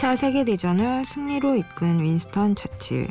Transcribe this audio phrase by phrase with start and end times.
[0.00, 3.06] 2차 세계대전을 승리로 이끈 윈스턴 처칠.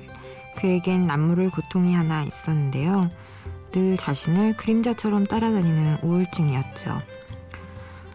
[0.56, 3.12] 그에겐 남모를 고통이 하나 있었는데요.
[3.72, 7.00] 늘 자신을 그림자처럼 따라다니는 우울증이었죠.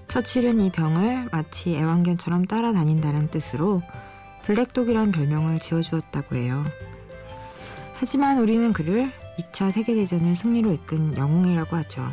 [0.09, 3.81] 처칠은 이 병을 마치 애완견처럼 따라다닌다는 뜻으로
[4.43, 6.65] 블랙독이란 별명을 지어주었다고 해요.
[7.95, 12.05] 하지만 우리는 그를 2차 세계대전을 승리로 이끈 영웅이라고 하죠.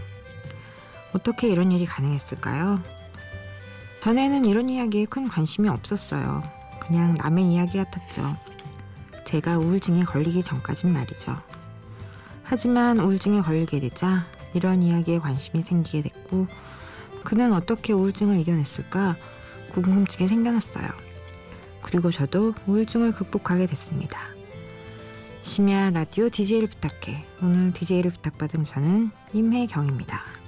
[1.13, 3.00] 어떻게 이런 일이 가능했을까요?
[4.01, 6.41] 전에는 이런 이야기에 큰 관심이 없었어요.
[6.79, 8.35] 그냥 남의 이야기 같았죠.
[9.25, 11.37] 제가 우울증에 걸리기 전까진 말이죠.
[12.41, 14.25] 하지만 우울증에 걸리게 되자
[14.55, 16.47] 이런 이야기에 관심이 생기게 됐고
[17.23, 19.17] 그는 어떻게 우울증을 이겨냈을까
[19.71, 20.87] 궁금증이 생겨났어요.
[21.81, 24.20] 그리고 저도 우울증을 극복하게 됐습니다.
[25.43, 27.23] 심야 라디오 DJ를 부탁해.
[27.43, 30.40] 오늘 DJ를 부탁받은 저는 임혜경입니다.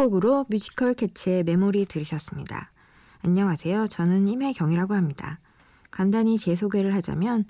[0.00, 2.70] 첫 곡으로 뮤지컬 캣츠의 메모리 들으셨습니다.
[3.22, 3.88] 안녕하세요.
[3.88, 5.40] 저는 임혜경이라고 합니다.
[5.90, 7.44] 간단히 제 소개를 하자면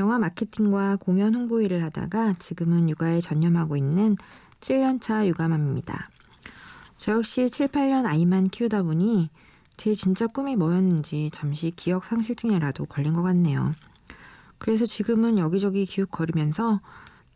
[0.00, 4.16] 영화 마케팅과 공연 홍보 일을 하다가 지금은 육아에 전념하고 있는
[4.58, 6.08] 7년차 육아맘입니다.
[6.96, 9.30] 저 역시 7, 8년 아이만 키우다 보니
[9.76, 13.72] 제 진짜 꿈이 뭐였는지 잠시 기억 상실증이라도 걸린 것 같네요.
[14.58, 16.80] 그래서 지금은 여기저기 기웃거리면서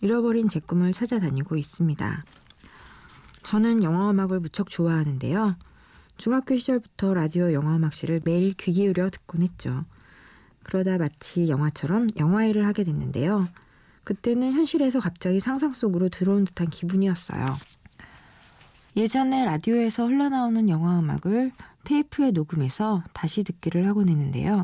[0.00, 2.24] 잃어버린 제 꿈을 찾아다니고 있습니다.
[3.42, 5.56] 저는 영화음악을 무척 좋아하는데요.
[6.17, 9.84] 중학교 시절부터 라디오 영화음악실을 매일 귀 기울여 듣곤 했죠.
[10.65, 13.47] 그러다 마치 영화처럼 영화 일을 하게 됐는데요.
[14.04, 17.56] 그때는 현실에서 갑자기 상상 속으로 들어온 듯한 기분이었어요.
[18.97, 21.53] 예전에 라디오에서 흘러나오는 영화음악을
[21.84, 24.62] 테이프에 녹음해서 다시 듣기를 하곤 했는데요.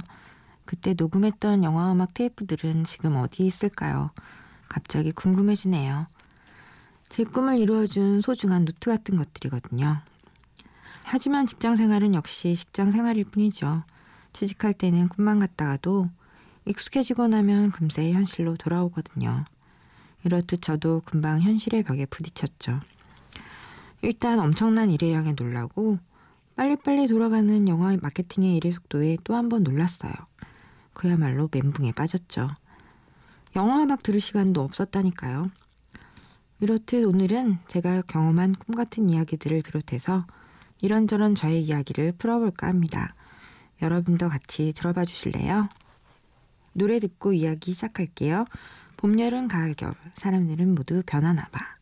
[0.65, 4.11] 그때 녹음했던 영화음악 테이프들은 지금 어디 있을까요?
[4.69, 6.07] 갑자기 궁금해지네요.
[7.15, 9.99] 제 꿈을 이루어준 소중한 노트 같은 것들이거든요.
[11.05, 13.85] 하지만 직장 생활은 역시 직장 생활일 뿐이죠.
[14.33, 16.11] 취직할 때는 꿈만 같다가도
[16.65, 19.45] 익숙해지고 나면 금세 현실로 돌아오거든요.
[20.25, 22.81] 이렇듯 저도 금방 현실의 벽에 부딪혔죠.
[24.03, 26.01] 일단 엄청난 일의 양에 놀라고
[26.57, 30.13] 빨리빨리 돌아가는 영화 마케팅의 일의 속도에 또 한 번 놀랐어요.
[30.95, 32.49] 그야말로 멘붕에 빠졌죠.
[33.55, 35.53] 영화 음악 들을 시간도 없었다니까요.
[36.60, 40.25] 이렇듯 오늘은 제가 경험한 꿈 같은 이야기들을 비롯해서
[40.81, 43.15] 이런저런 저의 이야기를 풀어볼까 합니다.
[43.82, 45.69] 여러분도 같이 들어봐 주실래요?
[46.72, 48.44] 노래 듣고 이야기 시작할게요.
[48.97, 51.74] 봄, 여름, 가을, 겨울 사람들은 모두 변하나 봐.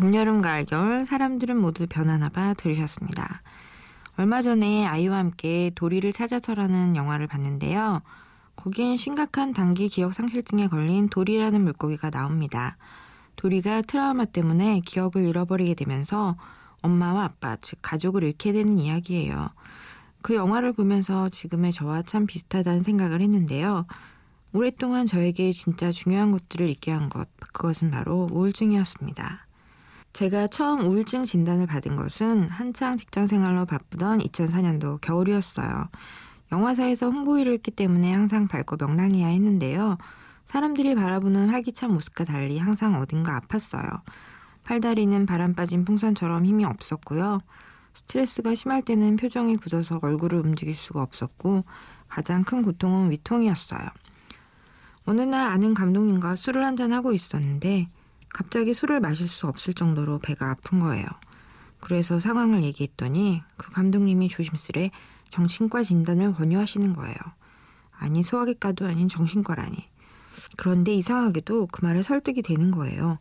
[0.00, 3.42] 봄, 여름, 가을, 겨울 사람들은 모두 변하나 봐 들으셨습니다.
[4.16, 8.00] 얼마 전에 아이와 함께 도리를 찾아서라는 영화를 봤는데요.
[8.56, 12.78] 거기엔 심각한 단기 기억 상실증에 걸린 도리라는 물고기가 나옵니다.
[13.36, 16.38] 도리가 트라우마 때문에 기억을 잃어버리게 되면서
[16.80, 19.50] 엄마와 아빠, 즉 가족을 잃게 되는 이야기예요.
[20.22, 23.84] 그 영화를 보면서 지금의 저와 참 비슷하다는 생각을 했는데요.
[24.54, 29.49] 오랫동안 저에게 진짜 중요한 것들을 잊게 한 것, 그것은 바로 우울증이었습니다.
[30.12, 35.88] 제가 처음 우울증 진단을 받은 것은 한창 직장 생활로 바쁘던 2004년도 겨울이었어요.
[36.52, 39.98] 영화사에서 홍보 일을 했기 때문에 항상 밝고 명랑해야 했는데요.
[40.46, 44.00] 사람들이 바라보는 활기찬 모습과 달리 항상 어딘가 아팠어요.
[44.64, 47.40] 팔다리는 바람 빠진 풍선처럼 힘이 없었고요.
[47.94, 51.64] 스트레스가 심할 때는 표정이 굳어서 얼굴을 움직일 수가 없었고
[52.08, 53.80] 가장 큰 고통은 위통이었어요.
[55.06, 57.86] 어느 날 아는 감독님과 술을 한잔하고 있었는데
[58.32, 61.06] 갑자기 술을 마실 수 없을 정도로 배가 아픈 거예요.
[61.80, 64.90] 그래서 상황을 얘기했더니 그 감독님이 조심스레
[65.30, 67.16] 정신과 진단을 권유하시는 거예요.
[67.98, 69.88] 아니 소화기과도 아닌 정신과라니.
[70.56, 73.18] 그런데 이상하게도 그 말에 설득이 되는 거예요.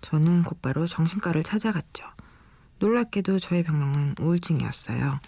[0.00, 2.04] 저는 곧바로 정신과를 찾아갔죠.
[2.78, 5.20] 놀랍게도 저의 병명은 우울증이었어요.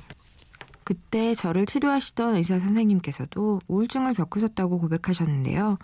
[0.82, 5.78] 그때 저를 치료하시던 의사 선생님께서도 우울증을 겪으셨다고 고백하셨는데요.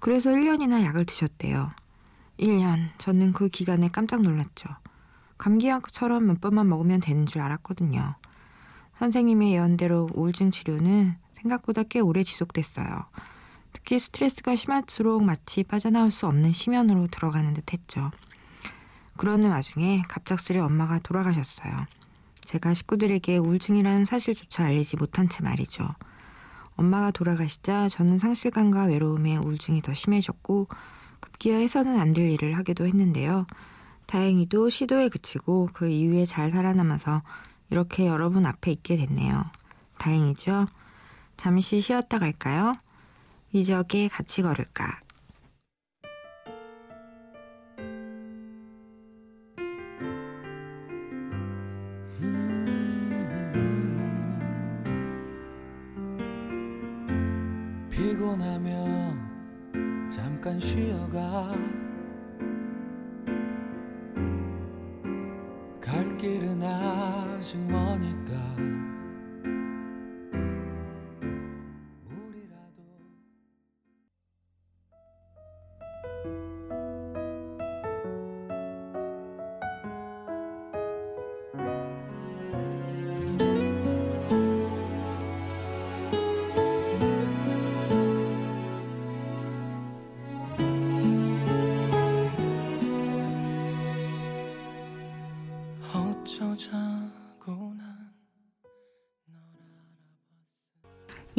[0.00, 1.70] 그래서 1년이나 약을 드셨대요.
[2.42, 2.88] 1년.
[2.98, 4.68] 저는 그 기간에 깜짝 놀랐죠.
[5.38, 8.16] 감기약처럼 몇 번만 먹으면 되는 줄 알았거든요.
[8.98, 13.06] 선생님의 예언대로 우울증 치료는 생각보다 꽤 오래 지속됐어요.
[13.72, 18.10] 특히 스트레스가 심할수록 마치 빠져나올 수 없는 심연으로 들어가는 듯 했죠.
[19.16, 21.86] 그러는 와중에 갑작스레 엄마가 돌아가셨어요.
[22.40, 25.94] 제가 식구들에게 우울증이라는 사실조차 알리지 못한 채 말이죠.
[26.76, 30.68] 엄마가 돌아가시자 저는 상실감과 외로움에 우울증이 더 심해졌고
[31.22, 33.46] 급기야 해서는 안 될 일을 하기도 했는데요.
[34.06, 37.22] 다행히도 시도에 그치고 그 이후에 잘 살아남아서
[37.70, 39.44] 이렇게 여러분 앞에 있게 됐네요.
[39.98, 40.66] 다행이죠?
[41.38, 42.74] 잠시 쉬었다 갈까요?
[43.52, 45.00] 이적에 같이 걸을까?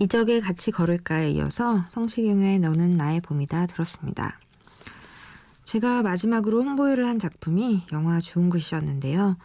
[0.03, 4.38] 이적에 같이 걸을까에 이어서 성시경의 너는 나의 봄이다 들었습니다.
[5.63, 9.38] 제가 마지막으로 홍보회를 한 작품이 영화 좋은 글씨였는데요.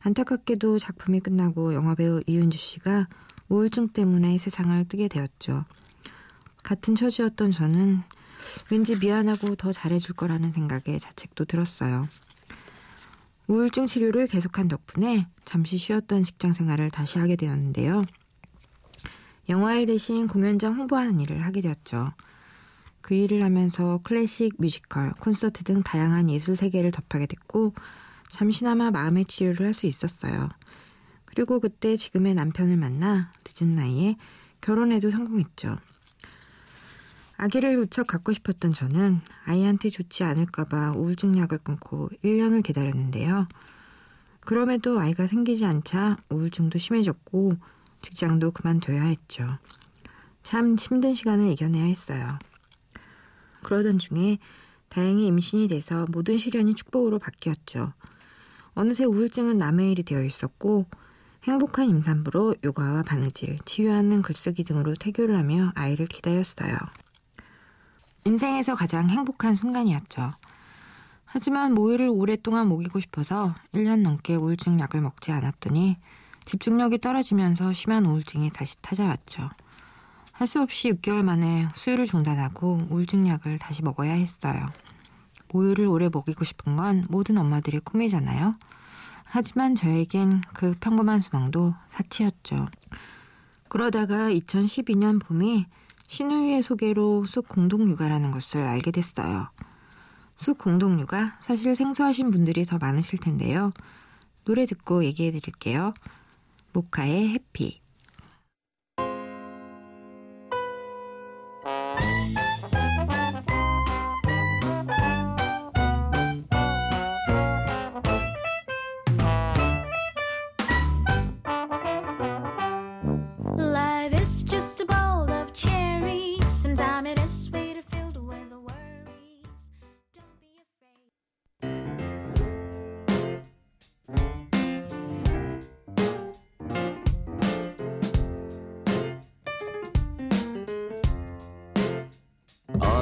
[0.00, 3.06] 안타깝게도 작품이 끝나고 영화배우 이은주 씨가
[3.48, 5.66] 우울증 때문에 세상을 뜨게 되었죠.
[6.64, 8.02] 같은 처지였던 저는
[8.72, 12.08] 왠지 미안하고 더 잘해줄 거라는 생각에 자책도 들었어요.
[13.46, 18.02] 우울증 치료를 계속한 덕분에 잠시 쉬었던 직장 생활을 다시 하게 되었는데요.
[19.48, 22.12] 영화일 대신 공연장 홍보하는 일을 하게 되었죠.
[23.00, 27.74] 그 일을 하면서 클래식, 뮤지컬, 콘서트 등 다양한 예술 세계를 접하게 됐고
[28.28, 30.48] 잠시나마 마음의 치유를 할 수 있었어요.
[31.24, 34.16] 그리고 그때 지금의 남편을 만나 늦은 나이에
[34.60, 35.78] 결혼에도 성공했죠.
[37.38, 43.48] 아기를 무척 갖고 싶었던 저는 아이한테 좋지 않을까봐 우울증 약을 끊고 1년을 기다렸는데요.
[44.40, 47.56] 그럼에도 아이가 생기지 않자 우울증도 심해졌고
[48.02, 49.58] 직장도 그만둬야 했죠.
[50.42, 52.38] 참 힘든 시간을 이겨내야 했어요.
[53.62, 54.38] 그러던 중에
[54.88, 57.92] 다행히 임신이 돼서 모든 시련이 축복으로 바뀌었죠.
[58.74, 60.86] 어느새 우울증은 남의 일이 되어 있었고
[61.44, 66.76] 행복한 임산부로 요가와 바느질, 치유하는 글쓰기 등으로 태교를 하며 아이를 기다렸어요.
[68.24, 70.32] 인생에서 가장 행복한 순간이었죠.
[71.24, 75.96] 하지만 모유를 오랫동안 먹이고 싶어서 1년 넘게 우울증 약을 먹지 않았더니
[76.44, 79.50] 집중력이 떨어지면서 심한 우울증이 다시 찾아왔죠.
[80.32, 84.72] 할 수 없이 6개월 만에 수유를 중단하고 우울증 약을 다시 먹어야 했어요.
[85.52, 88.56] 모유를 오래 먹이고 싶은 건 모든 엄마들의 꿈이잖아요.
[89.24, 92.68] 하지만 저에겐 그 평범한 수망도 사치였죠.
[93.68, 95.66] 그러다가 2012년 봄에
[96.08, 99.48] 신우이의 소개로 쑥 공동육아라는 것을 알게 됐어요.
[100.36, 103.72] 쑥 공동육아 사실 생소하신 분들이 더 많으실 텐데요.
[104.44, 105.94] 노래 듣고 얘기해 드릴게요.
[106.72, 107.81] 모카의 해피.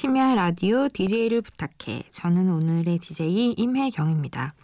[0.00, 2.04] 심야 라디오 DJ를 부탁해.
[2.10, 4.54] 저는 오늘의 DJ 임혜경입니다.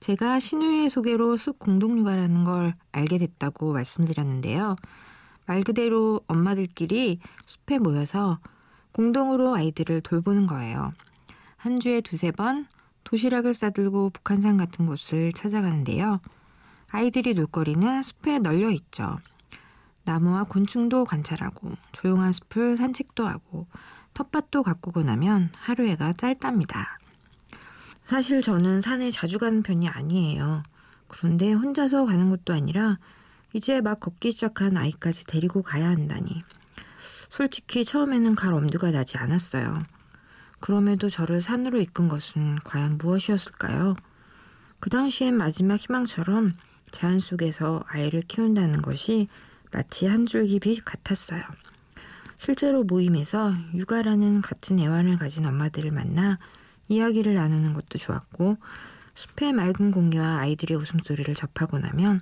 [0.00, 4.76] 제가 신우이의 소개로 숲 공동육아라는 걸 알게 됐다고 말씀드렸는데요.
[5.44, 8.38] 말 그대로 엄마들끼리 숲에 모여서
[8.92, 10.94] 공동으로 아이들을 돌보는 거예요.
[11.58, 12.66] 한 주에 두세 번
[13.04, 16.18] 도시락을 싸들고 북한산 같은 곳을 찾아가는데요.
[16.88, 19.18] 아이들이 놀거리는 숲에 널려 있죠.
[20.04, 23.66] 나무와 곤충도 관찰하고 조용한 숲을 산책도 하고
[24.16, 26.98] 텃밭도 가꾸고 나면 하루해가 짧답니다.
[28.06, 30.62] 사실 저는 산에 자주 가는 편이 아니에요.
[31.06, 32.98] 그런데 혼자서 가는 것도 아니라
[33.52, 36.44] 이제 막 걷기 시작한 아이까지 데리고 가야 한다니.
[37.28, 39.78] 솔직히 처음에는 갈 엄두가 나지 않았어요.
[40.60, 43.96] 그럼에도 저를 산으로 이끈 것은 과연 무엇이었을까요?
[44.80, 46.52] 그 당시엔 마지막 희망처럼
[46.90, 49.28] 자연 속에서 아이를 키운다는 것이
[49.72, 51.42] 마치 한 줄기 빛 같았어요.
[52.38, 56.38] 실제로 모임에서 육아라는 같은 애환을 가진 엄마들을 만나
[56.88, 58.58] 이야기를 나누는 것도 좋았고
[59.14, 62.20] 숲의 맑은 공기와 아이들의 웃음소리를 접하고 나면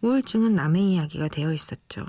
[0.00, 2.06] 우울증은 남의 이야기가 되어 있었죠.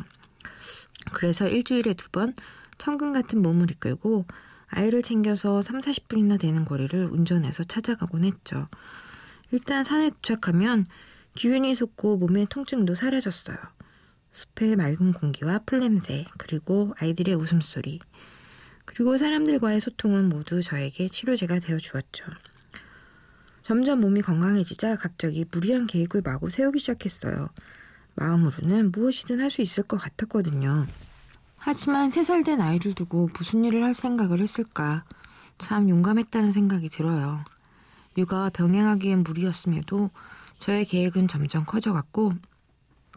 [1.13, 2.33] 그래서 일주일에 두 번
[2.77, 4.25] 천근 같은 몸을 이끌고
[4.67, 8.67] 아이를 챙겨서 3, 40분이나 되는 거리를 운전해서 찾아가곤 했죠.
[9.51, 10.85] 일단 산에 도착하면
[11.35, 13.57] 기운이 솟고 몸의 통증도 사라졌어요.
[14.31, 17.99] 숲의 맑은 공기와 풀냄새, 그리고 아이들의 웃음소리,
[18.85, 22.25] 그리고 사람들과의 소통은 모두 저에게 치료제가 되어 주었죠.
[23.61, 27.49] 점점 몸이 건강해지자 갑자기 무리한 계획을 마구 세우기 시작했어요.
[28.15, 30.87] 마음으로는 무엇이든 할 수 있을 것 같았거든요.
[31.57, 35.03] 하지만 세살된 아이를 두고 무슨 일을 할 생각을 했을까?
[35.57, 37.43] 참 용감했다는 생각이 들어요.
[38.17, 40.09] 육아와 병행하기엔 무리였음에도
[40.57, 42.33] 저의 계획은 점점 커져갔고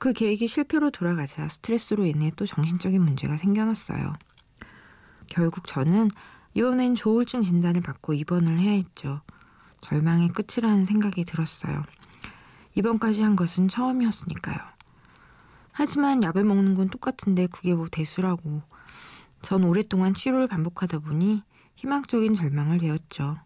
[0.03, 4.15] 그 계획이 실패로 돌아가자 스트레스로 인해 또 정신적인 문제가 생겨났어요.
[5.29, 6.11] 결국 저는
[6.55, 9.21] 이번엔 조울증 진단을 받고 입원을 해야 했죠.
[9.81, 11.85] 절망의 끝이라는 생각이 들었어요.
[12.75, 14.59] 입원까지 한 것은 처음이었으니까요.
[15.71, 18.63] 하지만 약을 먹는 건 똑같은데 그게 뭐 대수라고.
[19.41, 21.45] 전 오랫동안 치료를 반복하다 보니
[21.77, 23.39] 희망적인 절망을 배웠죠.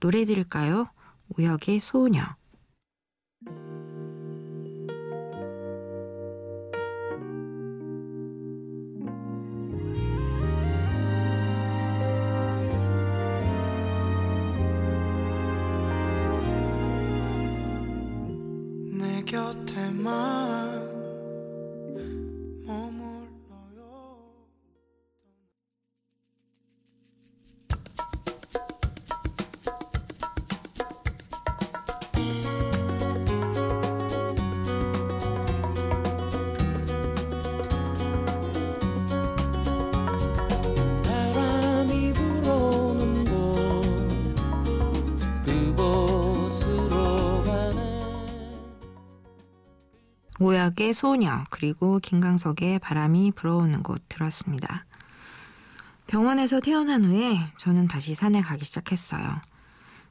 [0.00, 0.88] 노래 들을까요?
[1.38, 2.34] 우혁의 소녀.
[20.02, 20.63] 곁
[50.44, 54.84] 오약의 소녀 그리고 김강석의 바람이 불어오는 곳 들었습니다.
[56.06, 59.40] 병원에서 태어난 후에 저는 다시 산에 가기 시작했어요.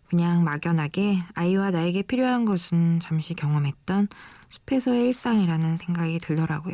[0.09, 4.07] 그냥 막연하게 아이와 나에게 필요한 것은 잠시 경험했던
[4.49, 6.73] 숲에서의 일상이라는 생각이 들더라고요.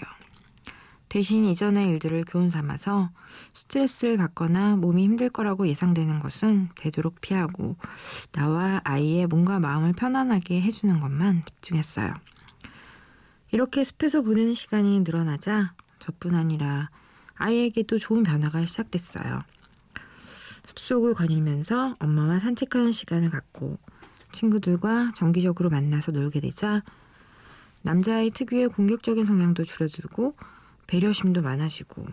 [1.10, 3.10] 대신 이전의 일들을 교훈 삼아서
[3.54, 7.76] 스트레스를 받거나 몸이 힘들 거라고 예상되는 것은 되도록 피하고
[8.32, 12.14] 나와 아이의 몸과 마음을 편안하게 해주는 것만 집중했어요.
[13.52, 16.90] 이렇게 숲에서 보내는 시간이 늘어나자 저뿐 아니라
[17.36, 19.42] 아이에게도 좋은 변화가 시작됐어요.
[20.68, 23.80] 숲속을 거닐면서 엄마와 산책하는 시간을 갖고
[24.32, 26.84] 친구들과 정기적으로 만나서 놀게 되자
[27.82, 30.36] 남자아이 특유의 공격적인 성향도 줄어들고
[30.86, 32.06] 배려심도 많아지고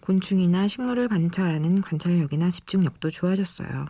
[0.00, 3.86] 곤충이나 식물을 관찰하는 관찰력이나 집중력도 좋아졌어요.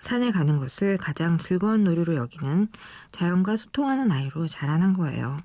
[0.00, 2.68] 산에 가는 것을 가장 즐거운 놀이로 여기는
[3.12, 5.36] 자연과 소통하는 아이로 자라난 거예요.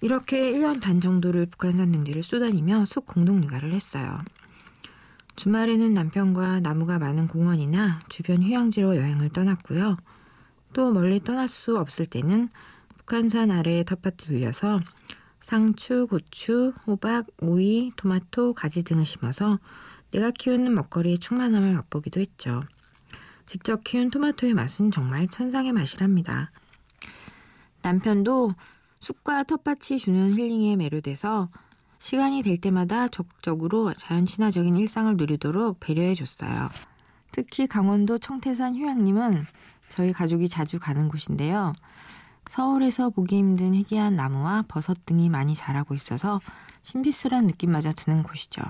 [0.00, 4.20] 이렇게 1년 반 정도를 북한산 등지를 쏘다니며 숲 공동 육아를 했어요.
[5.34, 9.96] 주말에는 남편과 나무가 많은 공원이나 주변 휴양지로 여행을 떠났고요.
[10.72, 12.48] 또 멀리 떠날 수 없을 때는
[12.98, 14.80] 북한산 아래에 텃밭을 빌려서
[15.40, 19.58] 상추, 고추, 호박, 오이, 토마토, 가지 등을 심어서
[20.10, 22.62] 내가 키우는 먹거리의 충만함을 맛보기도 했죠.
[23.46, 26.50] 직접 키운 토마토의 맛은 정말 천상의 맛이랍니다.
[27.82, 28.54] 남편도
[29.00, 31.48] 숲과 텃밭이 주는 힐링에 매료돼서
[31.98, 36.68] 시간이 될 때마다 적극적으로 자연 친화적인 일상을 누리도록 배려해 줬어요.
[37.32, 39.46] 특히 강원도 청태산 휴양림은
[39.94, 41.72] 저희 가족이 자주 가는 곳인데요.
[42.48, 46.40] 서울에서 보기 힘든 희귀한 나무와 버섯 등이 많이 자라고 있어서
[46.82, 48.62] 신비스러운 느낌마저 드는 곳이죠.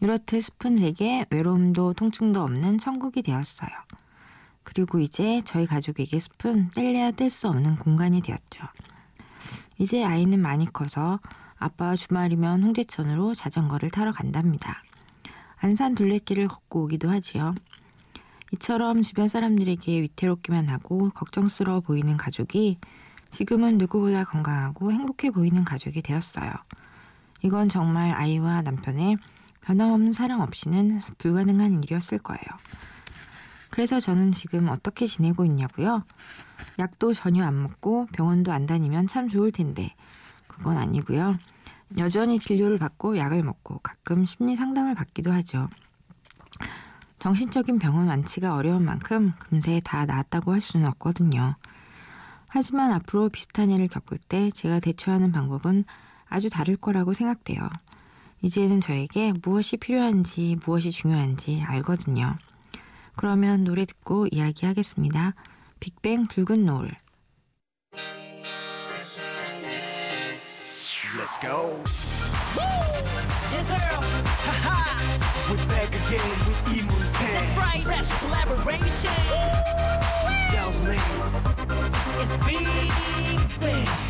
[0.00, 3.70] 이렇듯 숲은 제게 외로움도 통증도 없는 천국이 되었어요.
[4.62, 8.64] 그리고 이제 저희 가족에게 숲은 뗄래야 뗄 수 없는 공간이 되었죠.
[9.78, 11.20] 이제 아이는 많이 커서
[11.58, 14.82] 아빠와 주말이면 홍제천으로 자전거를 타러 간답니다.
[15.56, 17.54] 안산 둘레길을 걷고 오기도 하지요.
[18.52, 22.78] 이처럼 주변 사람들에게 위태롭기만 하고 걱정스러워 보이는 가족이
[23.30, 26.52] 지금은 누구보다 건강하고 행복해 보이는 가족이 되었어요.
[27.42, 29.16] 이건 정말 아이와 남편의
[29.62, 32.40] 변함없는 사랑 없이는 불가능한 일이었을 거예요.
[33.76, 36.02] 그래서 저는 지금 어떻게 지내고 있냐고요?
[36.78, 39.94] 약도 전혀 안 먹고 병원도 안 다니면 참 좋을 텐데
[40.48, 41.36] 그건 아니고요.
[41.98, 45.68] 여전히 진료를 받고 약을 먹고 가끔 심리 상담을 받기도 하죠.
[47.18, 51.56] 정신적인 병은 완치가 어려운 만큼 금세 다 나았다고 할 수는 없거든요.
[52.46, 55.84] 하지만 앞으로 비슷한 일을 겪을 때 제가 대처하는 방법은
[56.30, 57.68] 아주 다를 거라고 생각돼요.
[58.40, 62.38] 이제는 저에게 무엇이 필요한지 무엇이 중요한지 알거든요.
[63.16, 65.34] 그러면 노래 듣고 이야기하겠습니다.
[65.80, 66.90] 빅뱅 붉은 노을.
[71.16, 71.82] Let's go.
[73.52, 73.80] Yes, sir.
[75.48, 77.20] We're back again with 이문세.
[77.56, 77.82] Right.
[77.82, 79.16] Fresh collaboration.
[80.52, 81.00] Down lane.
[82.20, 82.66] It's Big
[83.60, 84.05] Bang.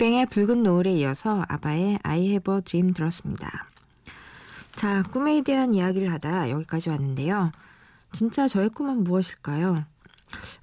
[0.00, 3.68] 빅뱅의 붉은 노을에 이어서 아바의 I Have a Dream 들었습니다.
[4.74, 7.52] 자, 꿈에 대한 이야기를 하다 여기까지 왔는데요.
[8.10, 9.84] 진짜 저의 꿈은 무엇일까요?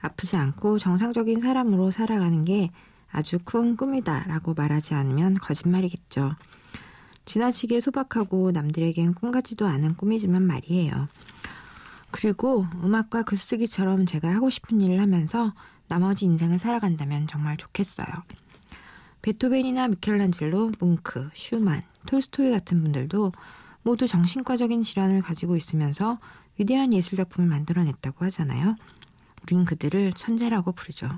[0.02, 2.72] 아프지 않고 정상적인 사람으로 살아가는 게
[3.12, 6.34] 아주 큰 꿈이다 라고 말하지 않으면 거짓말이겠죠.
[7.26, 11.08] 지나치게 소박하고 남들에겐 꿈 같지도 않은 꿈이지만 말이에요.
[12.10, 15.54] 그리고 음악과 글쓰기처럼 제가 하고 싶은 일을 하면서
[15.88, 18.08] 나머지 인생을 살아간다면 정말 좋겠어요.
[19.28, 23.34] 베토벤이나 미켈란젤로, 뭉크, 슈만, 톨스토이 같은 분들도
[23.84, 26.18] 모두 정신과적인 질환을 가지고 있으면서
[26.58, 28.78] 위대한 예술작품을 만들어냈다고 하잖아요.
[29.44, 31.10] 우린 그들을 천재라고 부르죠.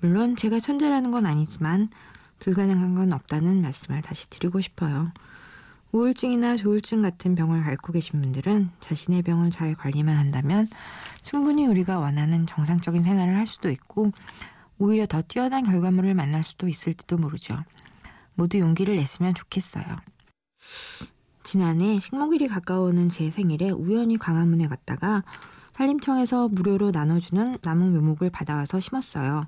[0.00, 1.90] 물론 제가 천재라는 건 아니지만
[2.38, 5.12] 불가능한 건 없다는 말씀을 다시 드리고 싶어요.
[5.92, 10.66] 우울증이나 조울증 같은 병을 앓고 계신 분들은 자신의 병을 잘 관리만 한다면
[11.20, 14.12] 충분히 우리가 원하는 정상적인 생활을 할 수도 있고
[14.78, 17.64] 오히려 더 뛰어난 결과물을 만날 수도 있을지도 모르죠.
[18.34, 19.84] 모두 용기를 냈으면 좋겠어요.
[21.42, 25.24] 지난해 식목일이 가까워오는 제 생일에 우연히 광화문에 갔다가
[25.72, 29.46] 산림청에서 무료로 나눠주는 나무 묘목을 받아와서 심었어요.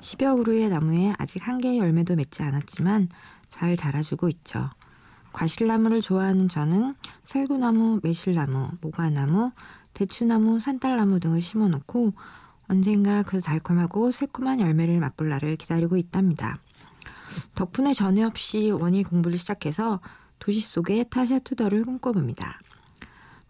[0.00, 3.08] 10여 그루의 나무에 아직 한 개의 열매도 맺지 않았지만
[3.48, 4.70] 잘 자라주고 있죠.
[5.32, 9.52] 과실나무를 좋아하는 저는 살구나무, 매실나무, 모과나무,
[9.94, 12.12] 대추나무, 산딸나무 등을 심어놓고
[12.68, 16.58] 언젠가 그 달콤하고 새콤한 열매를 맛볼 날을 기다리고 있답니다.
[17.54, 20.00] 덕분에 전에 없이 원희 공부를 시작해서
[20.38, 22.60] 도시 속의 타샤 투더를 꿈꿔봅니다.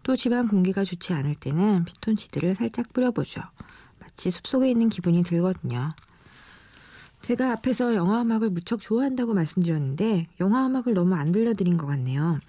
[0.03, 3.41] 또 집안 공기가 좋지 않을 때는 피톤치드를 살짝 뿌려보죠.
[3.99, 5.93] 마치 숲속에 있는 기분이 들거든요.
[7.21, 12.39] 제가 앞에서 영화 음악을 무척 좋아한다고 말씀드렸는데 영화 음악을 너무 안 들려드린 것 같네요.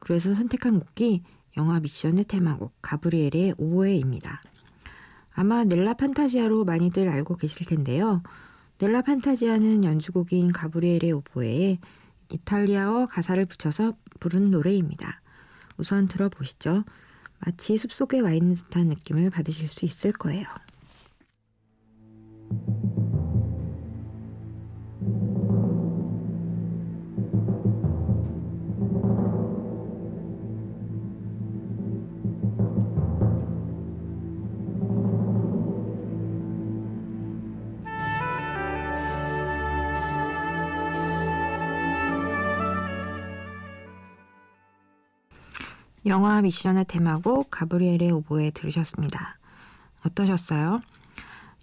[0.00, 1.22] 그래서 선택한 곡이
[1.56, 4.42] 영화 미션의 테마곡 가브리엘의 오보에입니다.
[5.32, 8.22] 아마 넬라 판타지아로 많이들 알고 계실 텐데요.
[8.78, 11.78] 넬라 판타지아는 연주곡인 가브리엘의 오보에에
[12.30, 15.20] 이탈리아어 가사를 붙여서 부른 노래입니다.
[15.76, 16.84] 우선 들어보시죠.
[17.44, 20.46] 마치 숲속에 와 있는 듯한 느낌을 받으실 수 있을 거예요.
[46.06, 49.36] 영화 미션의 테마곡 가브리엘의 오보에 들으셨습니다.
[50.06, 50.80] 어떠셨어요?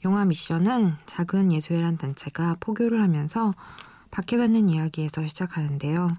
[0.05, 3.55] 영화 미션은 작은 예수회란 단체가 포교를 하면서
[4.11, 6.09] 박해받는 이야기에서 시작하는데요.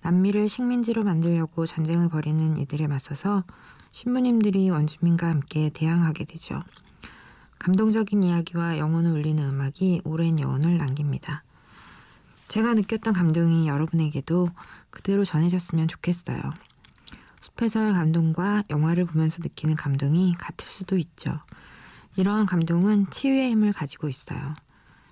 [0.00, 3.44] 남미를 식민지로 만들려고 전쟁을 벌이는 이들에 맞서서
[3.92, 6.64] 신부님들이 원주민과 함께 대항하게 되죠.
[7.60, 11.44] 감동적인 이야기와 영혼을 울리는 음악이 오랜 여운을 남깁니다.
[12.48, 14.50] 제가 느꼈던 감동이 여러분에게도
[14.90, 16.40] 그대로 전해졌으면 좋겠어요.
[17.62, 21.38] 숲에서의 감동과 영화를 보면서 느끼는 감동이 같을 수도 있죠.
[22.16, 24.56] 이러한 감동은 치유의 힘을 가지고 있어요.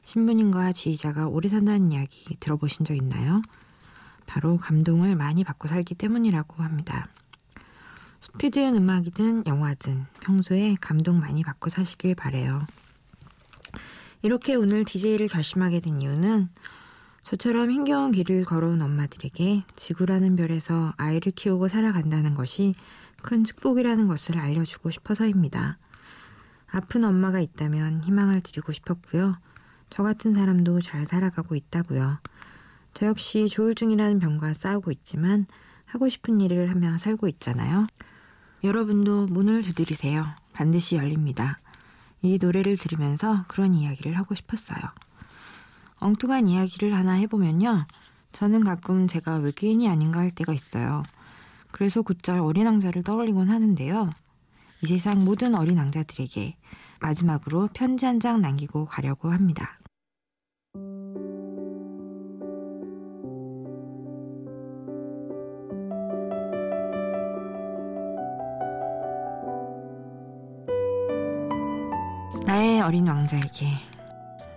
[0.05, 3.41] 신부님과 지휘자가 오래 산다는 이야기 들어보신 적 있나요?
[4.27, 7.07] 바로 감동을 많이 받고 살기 때문이라고 합니다.
[8.21, 12.65] 숲이든 음악이든 영화든 평소에 감동 많이 받고 사시길 바래요.
[14.23, 16.49] 이렇게 오늘 DJ를 결심하게 된 이유는
[17.23, 22.75] 저처럼 힘겨운 길을 걸어온 엄마들에게 지구라는 별에서 아이를 키우고 살아간다는 것이
[23.23, 25.79] 큰 축복이라는 것을 알려주고 싶어서입니다.
[26.73, 29.39] 아픈 엄마가 있다면 희망을 드리고 싶었고요.
[29.91, 32.19] 저 같은 사람도 잘 살아가고 있다고요.
[32.95, 35.47] 저 역시 조울증이라는 병과 싸우고 있지만
[35.87, 37.87] 하고 싶은 일을 하며 살고 있잖아요.
[38.63, 40.27] 여러분도 문을 두드리세요.
[40.53, 41.59] 반드시 열립니다.
[42.23, 44.79] 이 노래를 들으면서 그런 이야기를 하고 싶었어요.
[46.01, 47.87] 엉뚱한 이야기를 하나 해보면요.
[48.33, 51.03] 저는 가끔 제가 외계인이 아닌가 할 때가 있어요.
[51.73, 54.11] 그래서 곧잘 어린 왕자를 떠올리곤 하는데요.
[54.83, 56.57] 이 세상 모든 어린 왕자들에게
[57.01, 59.79] 마지막으로 편지 한 장 남기고 가려고 합니다.
[72.47, 73.90] 나의 어린 왕자에게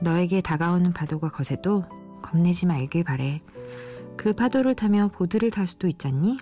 [0.01, 1.85] 너에게 다가오는 파도가 거세도
[2.21, 3.41] 겁내지 말길 바래.
[4.17, 6.37] 그 파도를 타며 보드를 탈 수도 있잖니?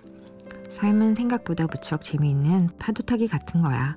[0.68, 3.96] 삶은 생각보다 무척 재미있는 파도 타기 같은 거야.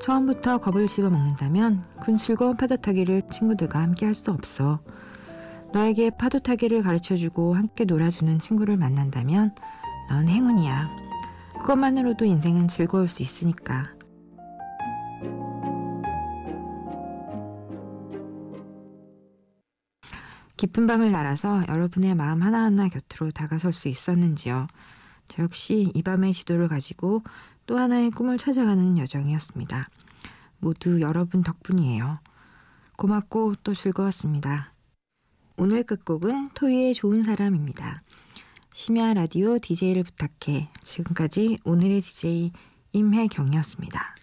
[0.00, 4.80] 처음부터 겁을 집어 먹는다면 그 즐거운 파도 타기를 친구들과 함께 할 수 없어.
[5.72, 9.54] 너에게 파도 타기를 가르쳐주고 함께 놀아주는 친구를 만난다면
[10.10, 10.88] 넌 행운이야.
[11.60, 13.90] 그것만으로도 인생은 즐거울 수 있으니까.
[20.62, 24.68] 깊은 밤을 날아서 여러분의 마음 하나하나 곁으로 다가설 수 있었는지요.
[25.26, 27.24] 저 역시 이 밤의 지도를 가지고
[27.66, 29.88] 또 하나의 꿈을 찾아가는 여정이었습니다.
[30.60, 32.20] 모두 여러분 덕분이에요.
[32.96, 34.72] 고맙고 또 즐거웠습니다.
[35.56, 38.04] 오늘 끝곡은 토이의 좋은 사람입니다.
[38.72, 40.70] 심야 라디오 DJ를 부탁해.
[40.84, 42.52] 지금까지 오늘의 DJ
[42.92, 44.21] 임혜경이었습니다.